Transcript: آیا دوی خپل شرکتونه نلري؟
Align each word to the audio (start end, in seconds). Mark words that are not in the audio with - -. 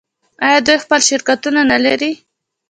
آیا 0.45 0.59
دوی 0.65 0.77
خپل 0.83 0.99
شرکتونه 1.09 1.61
نلري؟ 1.71 2.11